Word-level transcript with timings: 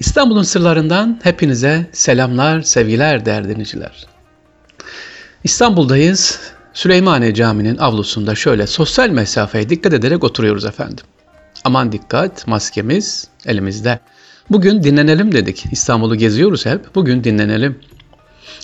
İstanbul'un 0.00 0.42
sırlarından 0.42 1.20
hepinize 1.22 1.86
selamlar, 1.92 2.62
sevgiler 2.62 3.26
değerli 3.26 3.48
dinleyiciler. 3.48 4.06
İstanbul'dayız. 5.44 6.40
Süleymaniye 6.72 7.34
Camii'nin 7.34 7.76
avlusunda 7.76 8.34
şöyle 8.34 8.66
sosyal 8.66 9.10
mesafeye 9.10 9.68
dikkat 9.68 9.92
ederek 9.92 10.24
oturuyoruz 10.24 10.64
efendim. 10.64 11.04
Aman 11.64 11.92
dikkat, 11.92 12.46
maskemiz 12.46 13.28
elimizde. 13.46 13.98
Bugün 14.50 14.82
dinlenelim 14.82 15.32
dedik. 15.32 15.64
İstanbul'u 15.72 16.16
geziyoruz 16.16 16.66
hep. 16.66 16.94
Bugün 16.94 17.24
dinlenelim. 17.24 17.78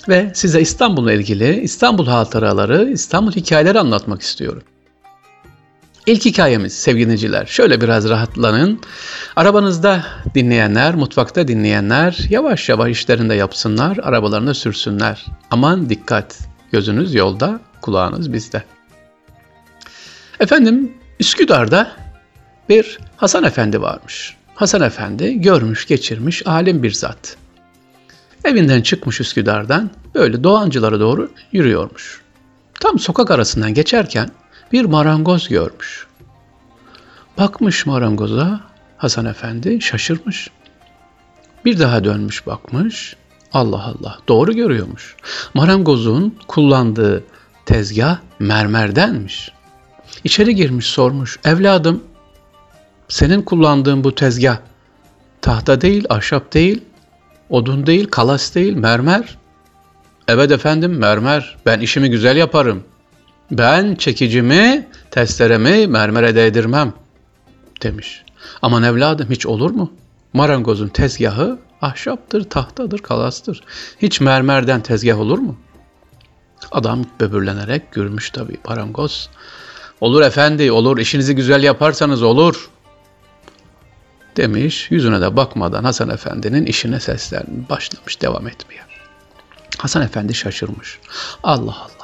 Ve 0.09 0.31
size 0.33 0.61
İstanbul'la 0.61 1.13
ilgili 1.13 1.59
İstanbul 1.61 2.07
hatıraları, 2.07 2.89
İstanbul 2.91 3.31
hikayeleri 3.31 3.79
anlatmak 3.79 4.21
istiyorum. 4.21 4.63
İlk 6.05 6.25
hikayemiz 6.25 6.73
sevgiliciler. 6.73 7.45
Şöyle 7.45 7.81
biraz 7.81 8.09
rahatlanın. 8.09 8.79
Arabanızda 9.35 10.05
dinleyenler, 10.35 10.95
mutfakta 10.95 11.47
dinleyenler 11.47 12.17
yavaş 12.29 12.69
yavaş 12.69 12.91
işlerinde 12.91 13.35
yapsınlar, 13.35 13.97
arabalarını 14.03 14.55
sürsünler. 14.55 15.25
Aman 15.51 15.89
dikkat. 15.89 16.39
Gözünüz 16.71 17.15
yolda, 17.15 17.59
kulağınız 17.81 18.33
bizde. 18.33 18.63
Efendim 20.39 20.93
Üsküdar'da 21.19 21.91
bir 22.69 22.99
Hasan 23.17 23.43
Efendi 23.43 23.81
varmış. 23.81 24.35
Hasan 24.55 24.81
Efendi 24.81 25.41
görmüş 25.41 25.87
geçirmiş 25.87 26.47
alim 26.47 26.83
bir 26.83 26.91
zat. 26.91 27.37
Evinden 28.43 28.81
çıkmış 28.81 29.21
Üsküdar'dan 29.21 29.89
böyle 30.15 30.43
Doğancılara 30.43 30.99
doğru 30.99 31.31
yürüyormuş. 31.51 32.21
Tam 32.79 32.99
sokak 32.99 33.31
arasından 33.31 33.73
geçerken 33.73 34.29
bir 34.71 34.85
marangoz 34.85 35.47
görmüş. 35.47 36.07
Bakmış 37.37 37.85
marangoza 37.85 38.59
Hasan 38.97 39.25
Efendi 39.25 39.81
şaşırmış. 39.81 40.49
Bir 41.65 41.79
daha 41.79 42.03
dönmüş 42.03 42.47
bakmış. 42.47 43.15
Allah 43.53 43.83
Allah 43.83 44.17
doğru 44.27 44.53
görüyormuş. 44.53 45.15
Marangozun 45.53 46.37
kullandığı 46.47 47.23
tezgah 47.65 48.17
mermerdenmiş. 48.39 49.51
İçeri 50.23 50.55
girmiş 50.55 50.85
sormuş. 50.85 51.39
Evladım 51.43 52.03
senin 53.07 53.41
kullandığın 53.41 54.03
bu 54.03 54.15
tezgah 54.15 54.57
tahta 55.41 55.81
değil, 55.81 56.05
ahşap 56.09 56.53
değil, 56.53 56.81
odun 57.49 57.85
değil, 57.85 58.07
kalas 58.07 58.55
değil, 58.55 58.73
mermer. 58.73 59.37
Evet 60.27 60.51
efendim 60.51 60.97
mermer. 60.97 61.57
Ben 61.65 61.79
işimi 61.79 62.09
güzel 62.09 62.37
yaparım. 62.37 62.83
Ben 63.51 63.95
çekicimi, 63.95 64.87
testeremi 65.11 65.87
mermere 65.87 66.35
değdirmem 66.35 66.93
demiş. 67.83 68.23
Aman 68.61 68.83
evladım 68.83 69.27
hiç 69.29 69.45
olur 69.45 69.71
mu? 69.71 69.93
Marangozun 70.33 70.87
tezgahı 70.87 71.59
ahşaptır, 71.81 72.43
tahtadır, 72.43 72.99
kalastır. 72.99 73.63
Hiç 74.01 74.21
mermerden 74.21 74.81
tezgah 74.81 75.19
olur 75.19 75.37
mu? 75.37 75.57
Adam 76.71 77.05
böbürlenerek 77.19 77.91
gülmüş 77.91 78.29
tabii 78.29 78.57
marangoz. 78.67 79.29
Olur 80.01 80.21
efendi, 80.21 80.71
olur. 80.71 80.97
işinizi 80.97 81.35
güzel 81.35 81.63
yaparsanız 81.63 82.23
olur. 82.23 82.69
Demiş, 84.37 84.91
yüzüne 84.91 85.21
de 85.21 85.37
bakmadan 85.37 85.83
Hasan 85.83 86.09
Efendi'nin 86.09 86.65
işine 86.65 86.99
seslenmiş, 86.99 87.69
başlamış 87.69 88.21
devam 88.21 88.47
etmeye. 88.47 88.81
Hasan 89.77 90.01
Efendi 90.01 90.33
şaşırmış. 90.33 90.99
Allah 91.43 91.77
Allah 91.81 91.94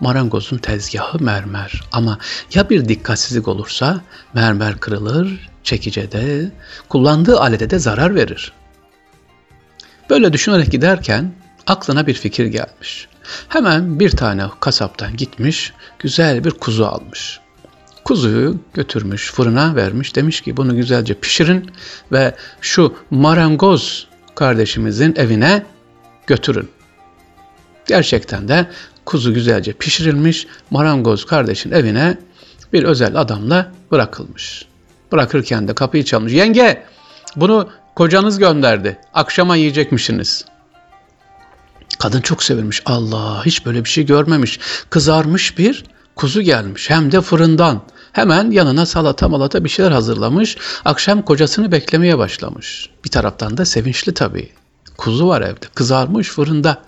marangozun 0.00 0.58
tezgahı 0.58 1.24
mermer. 1.24 1.82
Ama 1.92 2.18
ya 2.54 2.70
bir 2.70 2.88
dikkatsizlik 2.88 3.48
olursa 3.48 4.00
mermer 4.34 4.78
kırılır, 4.78 5.48
çekicede, 5.62 6.52
kullandığı 6.88 7.40
alete 7.40 7.70
de 7.70 7.78
zarar 7.78 8.14
verir. 8.14 8.52
Böyle 10.10 10.32
düşünerek 10.32 10.72
giderken 10.72 11.32
aklına 11.66 12.06
bir 12.06 12.14
fikir 12.14 12.46
gelmiş. 12.46 13.08
Hemen 13.48 14.00
bir 14.00 14.10
tane 14.10 14.44
kasaptan 14.60 15.16
gitmiş, 15.16 15.72
güzel 15.98 16.44
bir 16.44 16.50
kuzu 16.50 16.84
almış. 16.84 17.40
Kuzuyu 18.04 18.60
götürmüş, 18.74 19.32
fırına 19.32 19.76
vermiş. 19.76 20.16
Demiş 20.16 20.40
ki 20.40 20.56
bunu 20.56 20.76
güzelce 20.76 21.14
pişirin 21.14 21.70
ve 22.12 22.34
şu 22.60 22.94
marangoz 23.10 24.08
kardeşimizin 24.34 25.14
evine 25.16 25.66
götürün. 26.26 26.68
Gerçekten 27.86 28.48
de 28.48 28.66
kuzu 29.08 29.34
güzelce 29.34 29.72
pişirilmiş, 29.72 30.46
marangoz 30.70 31.26
kardeşin 31.26 31.70
evine 31.70 32.18
bir 32.72 32.82
özel 32.82 33.20
adamla 33.20 33.72
bırakılmış. 33.90 34.64
Bırakırken 35.12 35.68
de 35.68 35.74
kapıyı 35.74 36.04
çalmış. 36.04 36.32
Yenge 36.32 36.84
bunu 37.36 37.68
kocanız 37.96 38.38
gönderdi. 38.38 38.98
Akşama 39.14 39.56
yiyecekmişsiniz. 39.56 40.44
Kadın 41.98 42.20
çok 42.20 42.42
sevinmiş. 42.42 42.82
Allah 42.86 43.46
hiç 43.46 43.66
böyle 43.66 43.84
bir 43.84 43.88
şey 43.88 44.06
görmemiş. 44.06 44.60
Kızarmış 44.90 45.58
bir 45.58 45.84
kuzu 46.16 46.42
gelmiş. 46.42 46.90
Hem 46.90 47.12
de 47.12 47.20
fırından. 47.20 47.82
Hemen 48.12 48.50
yanına 48.50 48.86
salata 48.86 49.28
malata 49.28 49.64
bir 49.64 49.68
şeyler 49.68 49.90
hazırlamış. 49.90 50.56
Akşam 50.84 51.22
kocasını 51.22 51.72
beklemeye 51.72 52.18
başlamış. 52.18 52.90
Bir 53.04 53.10
taraftan 53.10 53.56
da 53.56 53.64
sevinçli 53.64 54.14
tabii. 54.14 54.52
Kuzu 54.96 55.28
var 55.28 55.42
evde. 55.42 55.66
Kızarmış 55.74 56.28
fırında. 56.28 56.82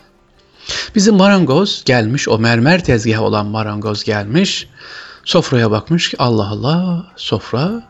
Bizim 0.94 1.16
marangoz 1.16 1.82
gelmiş, 1.84 2.28
o 2.28 2.38
mermer 2.38 2.84
tezgahı 2.84 3.22
olan 3.22 3.46
marangoz 3.46 4.04
gelmiş. 4.04 4.68
Sofraya 5.24 5.70
bakmış 5.70 6.10
ki 6.10 6.16
Allah 6.18 6.48
Allah 6.48 7.06
sofra 7.16 7.82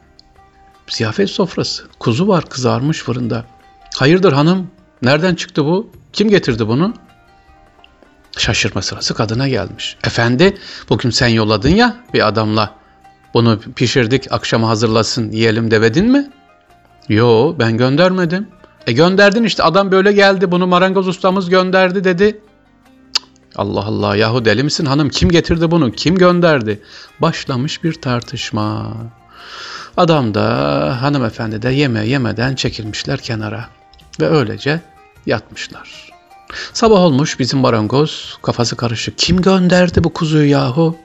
ziyafet 0.88 1.30
sofrası. 1.30 1.84
Kuzu 1.98 2.28
var 2.28 2.44
kızarmış 2.48 3.02
fırında. 3.02 3.44
Hayırdır 3.96 4.32
hanım? 4.32 4.70
Nereden 5.02 5.34
çıktı 5.34 5.64
bu? 5.64 5.90
Kim 6.12 6.28
getirdi 6.28 6.68
bunu? 6.68 6.94
Şaşırma 8.38 8.82
sırası 8.82 9.14
kadına 9.14 9.48
gelmiş. 9.48 9.96
Efendi 10.04 10.58
bugün 10.88 11.10
sen 11.10 11.28
yolladın 11.28 11.68
ya 11.68 11.96
bir 12.14 12.28
adamla. 12.28 12.74
Bunu 13.34 13.60
pişirdik 13.76 14.32
akşama 14.32 14.68
hazırlasın 14.68 15.32
yiyelim 15.32 15.70
demedin 15.70 16.06
mi? 16.06 16.30
Yo 17.08 17.54
ben 17.58 17.76
göndermedim. 17.76 18.48
E 18.86 18.92
gönderdin 18.92 19.44
işte 19.44 19.62
adam 19.62 19.92
böyle 19.92 20.12
geldi 20.12 20.50
bunu 20.50 20.66
marangoz 20.66 21.08
ustamız 21.08 21.50
gönderdi 21.50 22.04
dedi. 22.04 22.40
Allah 23.56 23.84
Allah 23.84 24.16
yahu 24.16 24.44
deli 24.44 24.62
misin 24.62 24.86
hanım 24.86 25.08
kim 25.08 25.30
getirdi 25.30 25.70
bunu 25.70 25.92
kim 25.92 26.14
gönderdi? 26.14 26.82
Başlamış 27.20 27.84
bir 27.84 27.92
tartışma. 27.92 28.96
Adam 29.96 30.34
da 30.34 31.02
hanımefendi 31.02 31.62
de 31.62 31.70
yeme 31.70 32.06
yemeden 32.06 32.54
çekilmişler 32.54 33.18
kenara 33.18 33.68
ve 34.20 34.28
öylece 34.28 34.80
yatmışlar. 35.26 36.10
Sabah 36.72 37.00
olmuş 37.00 37.38
bizim 37.38 37.58
marangoz 37.58 38.38
kafası 38.42 38.76
karışık. 38.76 39.18
Kim 39.18 39.42
gönderdi 39.42 40.04
bu 40.04 40.12
kuzuyu 40.12 40.50
yahu? 40.50 40.96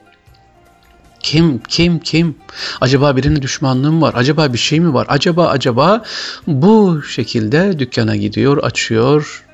Kim, 1.20 1.58
kim, 1.68 1.98
kim? 1.98 2.36
Acaba 2.80 3.16
birinin 3.16 3.42
düşmanlığı 3.42 4.00
var? 4.00 4.14
Acaba 4.16 4.52
bir 4.52 4.58
şey 4.58 4.80
mi 4.80 4.94
var? 4.94 5.06
Acaba, 5.08 5.48
acaba 5.48 6.02
bu 6.46 7.02
şekilde 7.02 7.78
dükkana 7.78 8.16
gidiyor, 8.16 8.58
açıyor. 8.58 9.44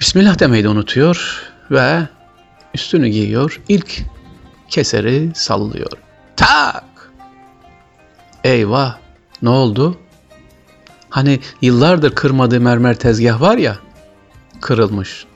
Bismillah 0.00 0.38
demeyi 0.38 0.64
de 0.64 0.68
unutuyor 0.68 1.51
ve 1.72 2.08
üstünü 2.74 3.08
giyiyor. 3.08 3.60
İlk 3.68 4.02
keseri 4.68 5.30
sallıyor. 5.34 5.92
Tak! 6.36 6.84
Eyvah! 8.44 8.96
Ne 9.42 9.48
oldu? 9.48 9.98
Hani 11.08 11.40
yıllardır 11.62 12.14
kırmadığı 12.14 12.60
mermer 12.60 12.94
tezgah 12.94 13.40
var 13.40 13.58
ya, 13.58 13.78
kırılmış. 14.60 15.26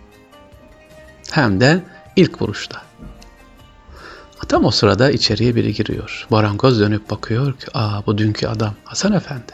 Hem 1.30 1.60
de 1.60 1.82
ilk 2.16 2.42
vuruşta. 2.42 2.82
Tam 4.48 4.64
o 4.64 4.70
sırada 4.70 5.10
içeriye 5.10 5.54
biri 5.54 5.74
giriyor. 5.74 6.26
Barangoz 6.30 6.80
dönüp 6.80 7.10
bakıyor 7.10 7.52
ki, 7.52 7.66
aa 7.74 8.06
bu 8.06 8.18
dünkü 8.18 8.46
adam 8.46 8.74
Hasan 8.84 9.12
Efendi. 9.12 9.52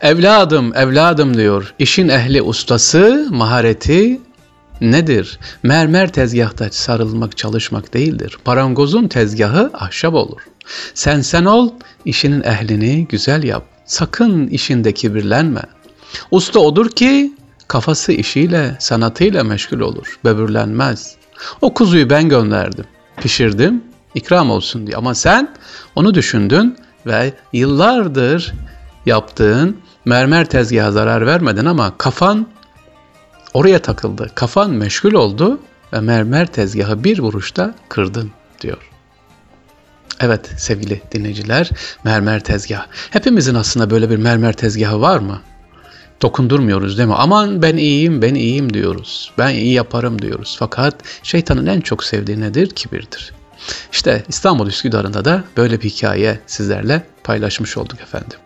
Evladım, 0.00 0.76
evladım 0.76 1.36
diyor. 1.36 1.74
İşin 1.78 2.08
ehli 2.08 2.42
ustası, 2.42 3.28
mahareti 3.30 4.20
nedir? 4.80 5.38
Mermer 5.62 6.12
tezgahta 6.12 6.70
sarılmak, 6.70 7.36
çalışmak 7.36 7.94
değildir. 7.94 8.38
Parangozun 8.44 9.08
tezgahı 9.08 9.70
ahşap 9.74 10.14
olur. 10.14 10.40
Sen 10.94 11.20
sen 11.20 11.44
ol, 11.44 11.70
işinin 12.04 12.42
ehlini 12.42 13.06
güzel 13.08 13.42
yap. 13.42 13.64
Sakın 13.84 14.46
işinde 14.46 14.92
kibirlenme. 14.92 15.62
Usta 16.30 16.60
odur 16.60 16.90
ki 16.90 17.32
kafası 17.68 18.12
işiyle, 18.12 18.76
sanatıyla 18.78 19.44
meşgul 19.44 19.80
olur, 19.80 20.18
böbürlenmez. 20.24 21.14
O 21.60 21.74
kuzuyu 21.74 22.10
ben 22.10 22.28
gönderdim, 22.28 22.84
pişirdim, 23.16 23.84
ikram 24.14 24.50
olsun 24.50 24.86
diye. 24.86 24.96
Ama 24.96 25.14
sen 25.14 25.54
onu 25.96 26.14
düşündün 26.14 26.76
ve 27.06 27.32
yıllardır 27.52 28.52
yaptığın 29.06 29.76
mermer 30.04 30.46
tezgaha 30.46 30.92
zarar 30.92 31.26
vermedin 31.26 31.64
ama 31.64 31.98
kafan 31.98 32.46
Oraya 33.54 33.82
takıldı. 33.82 34.30
Kafan 34.34 34.70
meşgul 34.70 35.12
oldu 35.12 35.60
ve 35.92 36.00
mermer 36.00 36.46
tezgahı 36.46 37.04
bir 37.04 37.18
vuruşta 37.18 37.74
kırdın 37.88 38.30
diyor. 38.60 38.90
Evet 40.20 40.50
sevgili 40.58 41.02
dinleyiciler, 41.12 41.70
mermer 42.04 42.44
tezgah. 42.44 42.86
Hepimizin 43.10 43.54
aslında 43.54 43.90
böyle 43.90 44.10
bir 44.10 44.16
mermer 44.16 44.52
tezgahı 44.52 45.00
var 45.00 45.18
mı? 45.18 45.40
dokundurmuyoruz 46.22 46.98
değil 46.98 47.08
mi? 47.08 47.14
Aman 47.14 47.62
ben 47.62 47.76
iyiyim, 47.76 48.22
ben 48.22 48.34
iyiyim 48.34 48.74
diyoruz. 48.74 49.32
Ben 49.38 49.50
iyi 49.50 49.72
yaparım 49.72 50.22
diyoruz. 50.22 50.56
Fakat 50.58 50.94
şeytanın 51.22 51.66
en 51.66 51.80
çok 51.80 52.04
sevdiği 52.04 52.40
nedir? 52.40 52.70
Kibirdir. 52.70 53.32
İşte 53.92 54.24
İstanbul 54.28 54.66
Üsküdar'ında 54.66 55.24
da 55.24 55.44
böyle 55.56 55.80
bir 55.80 55.90
hikaye 55.90 56.40
sizlerle 56.46 57.02
paylaşmış 57.24 57.76
olduk 57.76 58.00
efendim. 58.00 58.38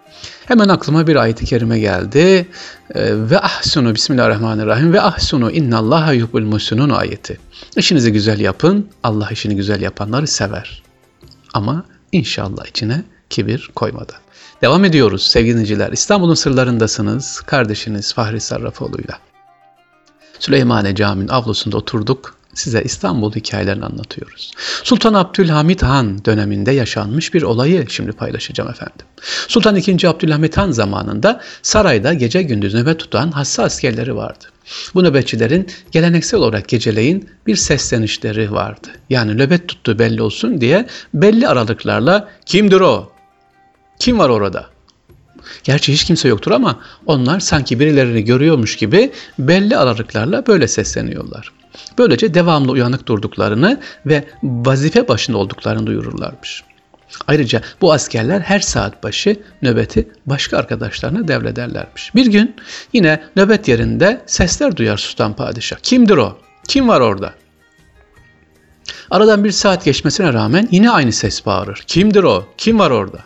Hemen 0.47 0.69
aklıma 0.69 1.06
bir 1.06 1.17
ayet-i 1.17 1.44
kerime 1.44 1.79
geldi. 1.79 2.49
Ee, 2.94 3.31
ve 3.31 3.41
ahsunu 3.41 3.94
bismillahirrahmanirrahim 3.94 4.93
ve 4.93 5.00
ahsunu 5.00 5.50
innallaha 5.50 6.12
yuhibbul 6.12 6.43
musunun 6.43 6.91
ayeti. 6.91 7.38
İşinizi 7.76 8.12
güzel 8.12 8.41
yapın. 8.41 8.88
Allah 9.03 9.29
işini 9.31 9.56
güzel 9.56 9.81
yapanları 9.81 10.26
sever. 10.26 10.82
Ama 11.55 11.85
inşallah 12.12 12.67
içine 12.67 13.05
kibir 13.31 13.71
koymadan. 13.75 14.17
Devam 14.62 14.85
ediyoruz 14.85 15.26
sevgili 15.26 15.53
dinleyiciler. 15.53 15.93
İstanbul'un 15.93 16.35
sırlarındasınız. 16.35 17.41
Kardeşiniz 17.41 18.15
Fahri 18.15 18.41
Sarrafoğlu'yla. 18.41 19.19
Süleymane 20.38 20.94
Camii'nin 20.94 21.29
avlusunda 21.29 21.76
oturduk. 21.76 22.37
Size 22.54 22.82
İstanbul 22.82 23.32
hikayelerini 23.32 23.84
anlatıyoruz. 23.84 24.52
Sultan 24.84 25.14
Abdülhamit 25.14 25.82
Han 25.82 26.24
döneminde 26.24 26.70
yaşanmış 26.72 27.34
bir 27.34 27.42
olayı 27.42 27.86
şimdi 27.88 28.12
paylaşacağım 28.12 28.70
efendim. 28.70 29.06
Sultan 29.48 29.76
II. 29.76 30.06
Abdülhamit 30.06 30.56
Han 30.56 30.70
zamanında 30.70 31.40
sarayda 31.62 32.14
gece 32.14 32.42
gündüz 32.42 32.74
nöbet 32.74 32.98
tutan 32.98 33.30
hassas 33.30 33.64
askerleri 33.64 34.16
vardı. 34.16 34.44
Bu 34.94 35.04
nöbetçilerin 35.04 35.66
geleneksel 35.92 36.40
olarak 36.40 36.68
geceleyin 36.68 37.28
bir 37.46 37.56
seslenişleri 37.56 38.52
vardı. 38.52 38.88
Yani 39.10 39.38
nöbet 39.38 39.68
tuttuğu 39.68 39.98
belli 39.98 40.22
olsun 40.22 40.60
diye 40.60 40.86
belli 41.14 41.48
aralıklarla 41.48 42.28
kimdir 42.46 42.80
o? 42.80 43.12
Kim 43.98 44.18
var 44.18 44.28
orada? 44.28 44.66
Gerçi 45.64 45.92
hiç 45.92 46.04
kimse 46.04 46.28
yoktur 46.28 46.50
ama 46.50 46.80
onlar 47.06 47.40
sanki 47.40 47.80
birilerini 47.80 48.24
görüyormuş 48.24 48.76
gibi 48.76 49.12
belli 49.38 49.76
aralıklarla 49.76 50.46
böyle 50.46 50.68
sesleniyorlar. 50.68 51.52
Böylece 51.99 52.35
devamlı 52.35 52.73
uyanık 52.73 53.06
durduklarını 53.06 53.81
ve 54.06 54.25
vazife 54.43 55.09
başında 55.09 55.38
olduklarını 55.38 55.87
duyururlarmış. 55.87 56.65
Ayrıca 57.26 57.61
bu 57.81 57.93
askerler 57.93 58.41
her 58.41 58.61
saat 58.61 59.03
başı 59.05 59.37
nöbeti 59.62 60.09
başka 60.26 60.59
arkadaşlarına 60.59 61.29
devrederlermiş. 61.29 62.15
Bir 62.15 62.26
gün 62.26 62.56
yine 62.93 63.23
nöbet 63.37 63.69
yerinde 63.69 64.23
sesler 64.26 64.76
duyar 64.76 64.97
Sultan 64.97 65.37
Padişah. 65.37 65.76
Kimdir 65.82 66.17
o? 66.17 66.38
Kim 66.69 66.88
var 66.88 67.00
orada? 67.00 67.35
Aradan 69.11 69.44
bir 69.44 69.50
saat 69.50 69.85
geçmesine 69.85 70.32
rağmen 70.32 70.69
yine 70.71 70.91
aynı 70.91 71.12
ses 71.12 71.47
bağırır. 71.47 71.85
Kimdir 71.87 72.23
o? 72.23 72.49
Kim 72.59 72.79
var 72.79 72.91
orada? 72.91 73.19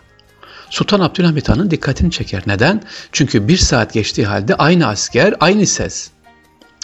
Sultan 0.71 1.00
Abdülhamit 1.00 1.49
Han'ın 1.49 1.71
dikkatini 1.71 2.11
çeker. 2.11 2.43
Neden? 2.47 2.83
Çünkü 3.12 3.49
bir 3.49 3.56
saat 3.56 3.93
geçtiği 3.93 4.27
halde 4.27 4.55
aynı 4.55 4.87
asker, 4.87 5.35
aynı 5.41 5.67
ses. 5.67 6.11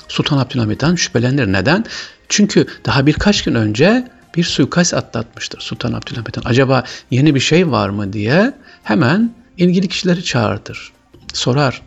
Sultan 0.08 0.38
Abdülhamit 0.38 0.82
Han 0.82 0.94
şüphelenir. 0.94 1.52
Neden? 1.52 1.84
Çünkü 2.28 2.66
daha 2.86 3.06
birkaç 3.06 3.44
gün 3.44 3.54
önce 3.54 4.08
bir 4.36 4.44
suikast 4.44 4.94
atlatmıştır 4.94 5.60
Sultan 5.60 5.92
Abdülhamit 5.92 6.36
Han. 6.36 6.50
Acaba 6.50 6.84
yeni 7.10 7.34
bir 7.34 7.40
şey 7.40 7.70
var 7.70 7.88
mı 7.88 8.12
diye 8.12 8.52
hemen 8.82 9.34
ilgili 9.58 9.88
kişileri 9.88 10.24
çağırtır. 10.24 10.92
Sorar. 11.32 11.82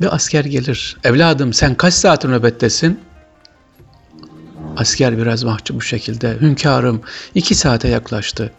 Ve 0.00 0.08
asker 0.08 0.44
gelir. 0.44 0.96
Evladım 1.04 1.52
sen 1.52 1.74
kaç 1.74 1.94
saat 1.94 2.24
nöbettesin? 2.24 3.00
Asker 4.76 5.18
biraz 5.18 5.42
mahcup 5.42 5.76
bu 5.76 5.82
şekilde. 5.82 6.36
Hünkârım 6.40 7.02
iki 7.34 7.54
saate 7.54 7.88
yaklaştı. 7.88 8.52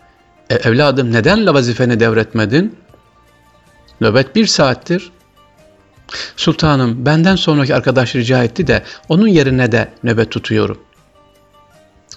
E, 0.50 0.56
evladım 0.56 1.12
neden 1.12 1.45
la 1.45 1.53
vazifeni 1.53 2.00
devretmedin? 2.00 2.75
Nöbet 4.01 4.36
bir 4.36 4.47
saattir. 4.47 5.12
Sultanım 6.38 7.06
benden 7.06 7.36
sonraki 7.36 7.75
arkadaş 7.75 8.16
rica 8.16 8.44
etti 8.44 8.68
de 8.68 8.84
onun 9.10 9.28
yerine 9.28 9.72
de 9.72 9.94
nöbet 10.04 10.31
tutuyorum. 10.31 10.80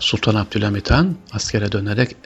Sultan 0.00 0.34
Abdülhamit 0.34 0.90
Han 0.90 1.16
askere 1.32 1.72
dönerek 1.72 2.16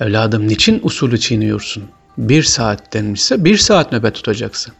evladım 0.00 0.48
niçin 0.48 0.80
usulü 0.82 1.20
çiğniyorsun? 1.20 1.84
Bir 2.18 2.42
saat 2.42 2.92
denmişse 2.92 3.44
bir 3.44 3.58
saat 3.58 3.92
nöbet 3.92 4.14
tutacaksın. 4.14 4.74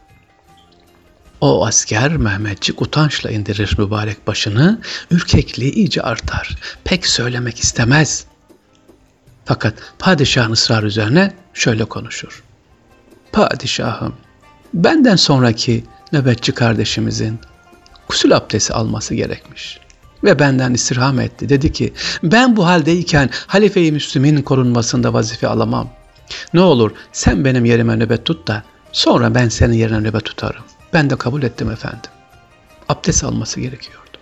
O 1.40 1.66
asker 1.66 2.16
Mehmetçik 2.16 2.82
utançla 2.82 3.30
indirir 3.30 3.74
mübarek 3.78 4.26
başını, 4.26 4.80
ürkekliği 5.10 5.72
iyice 5.72 6.02
artar. 6.02 6.56
Pek 6.84 7.06
söylemek 7.06 7.58
istemez. 7.60 8.24
Fakat 9.44 9.74
padişahın 9.98 10.52
ısrar 10.52 10.82
üzerine 10.82 11.32
şöyle 11.54 11.84
konuşur. 11.84 12.42
Padişahım, 13.32 14.14
benden 14.74 15.16
sonraki 15.16 15.84
nöbetçi 16.14 16.52
kardeşimizin 16.52 17.38
kusül 18.08 18.36
abdesti 18.36 18.72
alması 18.72 19.14
gerekmiş. 19.14 19.80
Ve 20.24 20.38
benden 20.38 20.74
istirham 20.74 21.20
etti. 21.20 21.48
Dedi 21.48 21.72
ki 21.72 21.92
ben 22.22 22.56
bu 22.56 22.66
haldeyken 22.66 23.30
halife-i 23.46 23.92
Müslümin 23.92 24.42
korunmasında 24.42 25.12
vazife 25.12 25.48
alamam. 25.48 25.88
Ne 26.54 26.60
olur 26.60 26.90
sen 27.12 27.44
benim 27.44 27.64
yerime 27.64 27.96
nöbet 27.96 28.24
tut 28.24 28.48
da 28.48 28.62
sonra 28.92 29.34
ben 29.34 29.48
senin 29.48 29.74
yerine 29.74 30.00
nöbet 30.00 30.24
tutarım. 30.24 30.64
Ben 30.92 31.10
de 31.10 31.16
kabul 31.16 31.42
ettim 31.42 31.70
efendim. 31.70 32.10
Abdest 32.88 33.24
alması 33.24 33.60
gerekiyordu. 33.60 34.18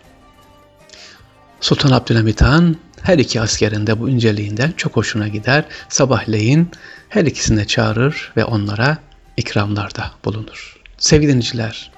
Sultan 1.60 1.90
Abdülhamit 1.90 2.42
Han 2.42 2.76
her 3.02 3.18
iki 3.18 3.40
askerin 3.40 3.86
de 3.86 4.00
bu 4.00 4.08
inceliğinden 4.08 4.72
çok 4.76 4.96
hoşuna 4.96 5.28
gider. 5.28 5.64
Sabahleyin 5.88 6.70
her 7.08 7.24
ikisini 7.24 7.66
çağırır 7.66 8.32
ve 8.36 8.44
onlara 8.44 8.98
ikramlarda 9.36 10.10
bulunur. 10.24 10.81
Sevgili 11.02 11.28
dinleyiciler, 11.28 11.90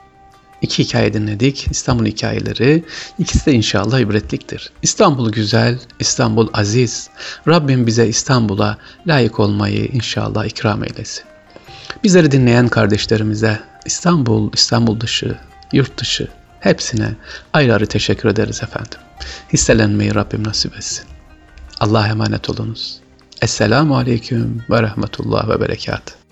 iki 0.62 0.84
hikaye 0.84 1.12
dinledik. 1.12 1.66
İstanbul 1.70 2.06
hikayeleri. 2.06 2.84
İkisi 3.18 3.46
de 3.46 3.52
inşallah 3.52 4.00
ibretliktir. 4.00 4.72
İstanbul 4.82 5.32
güzel, 5.32 5.78
İstanbul 6.00 6.48
aziz. 6.52 7.10
Rabbim 7.48 7.86
bize 7.86 8.06
İstanbul'a 8.06 8.78
layık 9.06 9.40
olmayı 9.40 9.84
inşallah 9.84 10.44
ikram 10.44 10.84
eylesin. 10.84 11.24
Bizleri 12.04 12.30
dinleyen 12.30 12.68
kardeşlerimize 12.68 13.60
İstanbul, 13.84 14.52
İstanbul 14.52 15.00
dışı, 15.00 15.38
yurt 15.72 16.00
dışı 16.00 16.28
hepsine 16.60 17.14
ayrı 17.52 17.72
ayrı 17.72 17.86
teşekkür 17.86 18.28
ederiz 18.28 18.62
efendim. 18.62 18.98
Hisselenmeyi 19.52 20.14
Rabbim 20.14 20.44
nasip 20.44 20.76
etsin. 20.76 21.04
Allah'a 21.80 22.08
emanet 22.08 22.50
olunuz. 22.50 23.00
Esselamu 23.42 23.96
Aleyküm 23.96 24.64
ve 24.70 24.82
Rahmetullah 24.82 25.48
ve 25.48 25.60
Berekat. 25.60 26.23